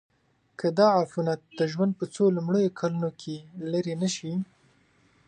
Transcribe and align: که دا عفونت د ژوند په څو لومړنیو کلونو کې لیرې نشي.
که 0.59 0.67
دا 0.77 0.87
عفونت 1.01 1.39
د 1.59 1.59
ژوند 1.71 1.91
په 1.99 2.05
څو 2.13 2.23
لومړنیو 2.35 2.75
کلونو 2.79 3.09
کې 3.21 3.35
لیرې 3.71 3.95
نشي. 4.01 4.33